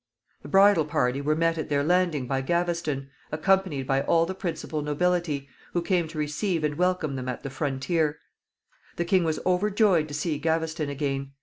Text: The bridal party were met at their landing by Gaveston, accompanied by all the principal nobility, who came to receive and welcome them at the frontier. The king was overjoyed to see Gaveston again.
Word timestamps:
The 0.41 0.47
bridal 0.47 0.85
party 0.85 1.21
were 1.21 1.35
met 1.35 1.59
at 1.59 1.69
their 1.69 1.83
landing 1.83 2.25
by 2.25 2.41
Gaveston, 2.41 3.11
accompanied 3.31 3.85
by 3.85 4.01
all 4.01 4.25
the 4.25 4.33
principal 4.33 4.81
nobility, 4.81 5.47
who 5.73 5.83
came 5.83 6.07
to 6.07 6.17
receive 6.17 6.63
and 6.63 6.73
welcome 6.73 7.15
them 7.15 7.29
at 7.29 7.43
the 7.43 7.51
frontier. 7.51 8.17
The 8.95 9.05
king 9.05 9.23
was 9.23 9.37
overjoyed 9.45 10.07
to 10.07 10.15
see 10.15 10.39
Gaveston 10.39 10.89
again. 10.89 11.33